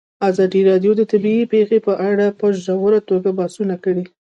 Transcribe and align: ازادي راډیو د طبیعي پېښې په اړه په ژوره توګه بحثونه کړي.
ازادي 0.29 0.61
راډیو 0.69 0.91
د 0.97 1.01
طبیعي 1.11 1.43
پېښې 1.53 1.77
په 1.87 1.93
اړه 2.09 2.25
په 2.39 2.47
ژوره 2.63 2.99
توګه 3.09 3.29
بحثونه 3.39 3.75
کړي. 3.83 4.03